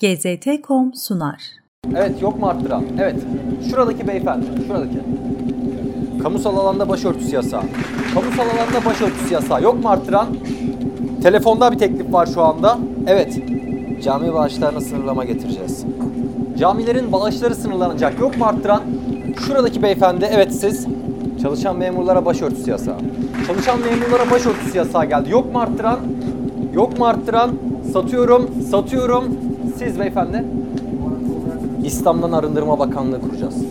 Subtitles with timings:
[0.00, 1.42] GZT.com sunar.
[1.96, 2.84] Evet yok mu arttıran?
[3.00, 3.16] Evet.
[3.70, 4.46] Şuradaki beyefendi.
[4.66, 4.98] Şuradaki.
[6.22, 7.62] Kamusal alanda başörtüsü yasağı.
[8.14, 9.62] Kamusal alanda başörtüsü yasağı.
[9.62, 10.26] Yok mu arttıran?
[11.22, 12.78] Telefonda bir teklif var şu anda.
[13.06, 13.38] Evet.
[14.04, 15.84] Cami bağışlarına sınırlama getireceğiz.
[16.58, 18.20] Camilerin bağışları sınırlanacak.
[18.20, 18.82] Yok mu arttıran?
[19.46, 20.28] Şuradaki beyefendi.
[20.30, 20.86] Evet siz.
[21.42, 22.98] Çalışan memurlara başörtüsü yasağı.
[23.46, 25.30] Çalışan memurlara başörtüsü yasağı geldi.
[25.30, 25.98] Yok mu arttıran?
[26.74, 27.50] Yok mu arttıran?
[27.92, 29.55] Satıyorum, satıyorum.
[29.78, 30.44] Siz beyefendi.
[31.84, 33.64] İslam'dan Arındırma Bakanlığı kuracağız.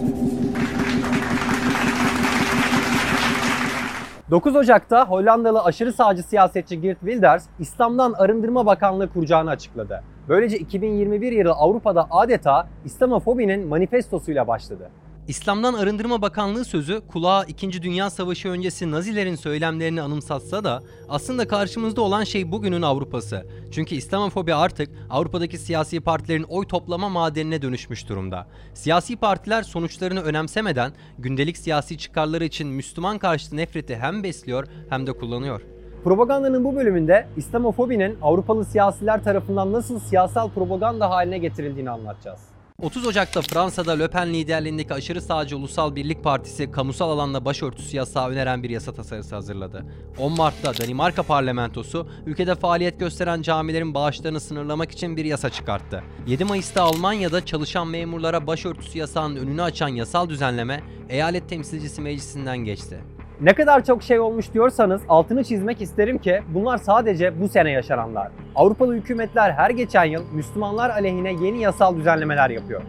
[4.31, 10.03] 9 Ocak'ta Hollandalı aşırı sağcı siyasetçi Geert Wilders, İslam'dan Arındırma Bakanlığı kuracağını açıkladı.
[10.29, 14.89] Böylece 2021 yılı Avrupa'da adeta İslamofobinin manifestosuyla başladı.
[15.27, 17.83] İslam'dan Arındırma Bakanlığı sözü kulağa 2.
[17.83, 23.45] Dünya Savaşı öncesi Nazilerin söylemlerini anımsatsa da aslında karşımızda olan şey bugünün Avrupa'sı.
[23.71, 28.47] Çünkü İslamofobi artık Avrupa'daki siyasi partilerin oy toplama madenine dönüşmüş durumda.
[28.73, 35.13] Siyasi partiler sonuçlarını önemsemeden gündelik siyasi çıkarları için Müslüman karşıtı nefreti hem besliyor hem de
[35.13, 35.61] kullanıyor.
[36.03, 42.54] Propagandanın bu bölümünde İslamofobinin Avrupalı siyasiler tarafından nasıl siyasal propaganda haline getirildiğini anlatacağız.
[42.81, 48.29] 30 Ocak'ta Fransa'da Le Pen liderliğindeki aşırı sağcı Ulusal Birlik Partisi kamusal alanda başörtüsü yasağı
[48.29, 49.85] öneren bir yasa tasarısı hazırladı.
[50.19, 56.03] 10 Mart'ta Danimarka parlamentosu ülkede faaliyet gösteren camilerin bağışlarını sınırlamak için bir yasa çıkarttı.
[56.27, 62.99] 7 Mayıs'ta Almanya'da çalışan memurlara başörtüsü yasağının önünü açan yasal düzenleme Eyalet Temsilcisi Meclisi'nden geçti.
[63.41, 68.31] Ne kadar çok şey olmuş diyorsanız altını çizmek isterim ki bunlar sadece bu sene yaşananlar.
[68.55, 72.81] Avrupalı hükümetler her geçen yıl Müslümanlar aleyhine yeni yasal düzenlemeler yapıyor.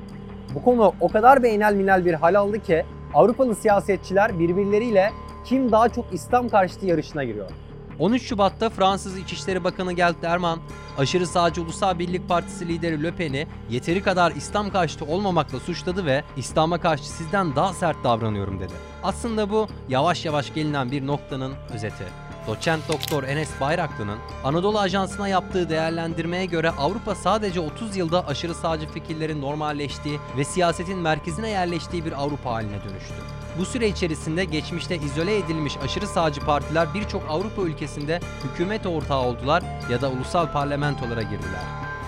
[0.55, 5.11] Bu konu o kadar beynel minel bir hal aldı ki Avrupalı siyasetçiler birbirleriyle
[5.45, 7.51] kim daha çok İslam karşıtı yarışına giriyor.
[7.99, 10.59] 13 Şubat'ta Fransız İçişleri Bakanı Gelt Derman,
[10.99, 16.25] aşırı sağcı Ulusal Birlik Partisi lideri Le Pen'i yeteri kadar İslam karşıtı olmamakla suçladı ve
[16.37, 18.73] İslam'a karşı sizden daha sert davranıyorum dedi.
[19.03, 22.26] Aslında bu yavaş yavaş gelinen bir noktanın özeti.
[22.47, 28.89] Doçent Doktor Enes Bayraklı'nın Anadolu Ajansı'na yaptığı değerlendirmeye göre Avrupa sadece 30 yılda aşırı sağcı
[28.89, 33.15] fikirlerin normalleştiği ve siyasetin merkezine yerleştiği bir Avrupa haline dönüştü.
[33.59, 39.63] Bu süre içerisinde geçmişte izole edilmiş aşırı sağcı partiler birçok Avrupa ülkesinde hükümet ortağı oldular
[39.91, 41.65] ya da ulusal parlamentolara girdiler.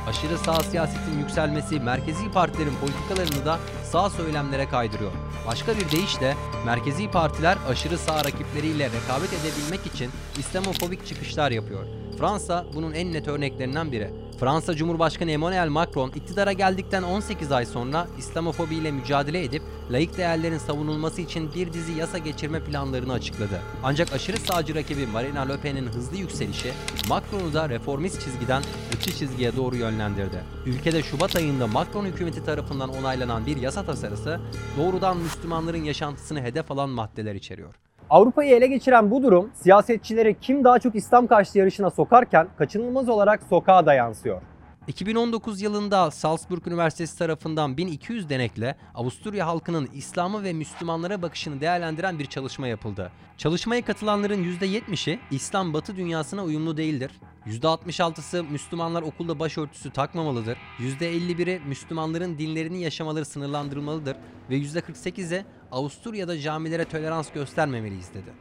[0.08, 5.12] Aşırı sağ siyasetin yükselmesi merkezi partilerin politikalarını da sağ söylemlere kaydırıyor.
[5.48, 6.34] Başka bir deyişle
[6.66, 11.86] merkezi partiler aşırı sağ rakipleriyle rekabet edebilmek için İslamofobik çıkışlar yapıyor.
[12.18, 14.10] Fransa bunun en net örneklerinden biri.
[14.40, 21.20] Fransa Cumhurbaşkanı Emmanuel Macron iktidara geldikten 18 ay sonra İslamofobiyle mücadele edip laik değerlerin savunulması
[21.20, 23.60] için bir dizi yasa geçirme planlarını açıkladı.
[23.82, 26.72] Ancak aşırı sağcı rakibi Marine Le Pen'in hızlı yükselişi
[27.08, 28.62] Macron'u da reformist çizgiden
[28.94, 30.44] ırkçı çizgiye doğru yönlendirdi.
[30.66, 34.40] Ülkede Şubat ayında Macron hükümeti tarafından onaylanan bir yasa tasarısı
[34.76, 37.87] doğrudan Müslümanların yaşantısını hedef alan maddeler içeriyor.
[38.10, 43.40] Avrupa'yı ele geçiren bu durum siyasetçileri kim daha çok İslam karşıtı yarışına sokarken kaçınılmaz olarak
[43.42, 44.40] sokağa da yansıyor.
[44.88, 52.26] 2019 yılında Salzburg Üniversitesi tarafından 1200 denekle Avusturya halkının İslam'a ve Müslümanlara bakışını değerlendiren bir
[52.26, 53.12] çalışma yapıldı.
[53.36, 57.10] Çalışmaya katılanların %70'i İslam Batı dünyasına uyumlu değildir.
[57.46, 60.58] %66'sı Müslümanlar okulda başörtüsü takmamalıdır.
[60.78, 64.16] %51'i Müslümanların dinlerini yaşamaları sınırlandırılmalıdır
[64.50, 68.32] ve %48'e Avusturya'da camilere tolerans göstermemeliyiz dedi.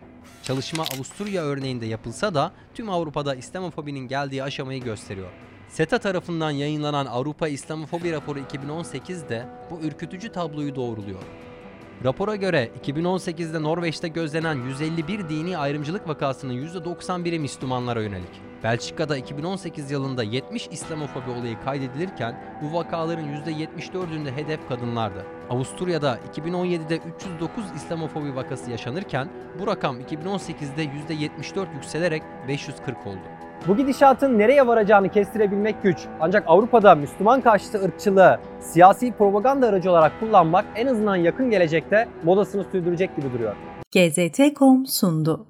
[0.43, 5.31] Çalışma Avusturya örneğinde yapılsa da tüm Avrupa'da İslamofobinin geldiği aşamayı gösteriyor.
[5.69, 11.21] SETA tarafından yayınlanan Avrupa İslamofobi raporu 2018'de bu ürkütücü tabloyu doğruluyor.
[12.03, 18.41] Rapora göre 2018'de Norveç'te gözlenen 151 dini ayrımcılık vakasının %91'i Müslümanlara yönelik.
[18.63, 25.36] Belçika'da 2018 yılında 70 İslamofobi olayı kaydedilirken bu vakaların %74'ünde hedef kadınlardı.
[25.49, 29.27] Avusturya'da 2017'de 309 İslamofobi vakası yaşanırken
[29.59, 33.17] bu rakam 2018'de %74 yükselerek 540 oldu.
[33.67, 35.97] Bu gidişatın nereye varacağını kestirebilmek güç.
[36.19, 42.63] Ancak Avrupa'da Müslüman karşıtı ırkçılığı siyasi propaganda aracı olarak kullanmak en azından yakın gelecekte modasını
[42.63, 43.55] sürdürecek gibi duruyor.
[43.91, 45.45] GZT.com sundu.